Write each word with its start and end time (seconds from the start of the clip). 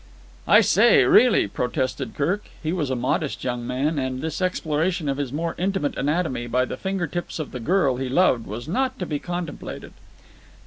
"I 0.47 0.61
say, 0.61 1.03
really!" 1.03 1.47
protested 1.47 2.15
Kirk. 2.15 2.45
He 2.63 2.73
was 2.73 2.89
a 2.89 2.95
modest 2.95 3.43
young 3.43 3.67
man, 3.67 3.99
and 3.99 4.19
this 4.19 4.41
exploration 4.41 5.07
of 5.07 5.17
his 5.17 5.31
more 5.31 5.53
intimate 5.59 5.95
anatomy 5.95 6.47
by 6.47 6.65
the 6.65 6.75
finger 6.75 7.05
tips 7.05 7.37
of 7.37 7.51
the 7.51 7.59
girl 7.59 7.97
he 7.97 8.09
loved 8.09 8.47
was 8.47 8.67
not 8.67 8.97
to 8.97 9.05
be 9.05 9.19
contemplated. 9.19 9.93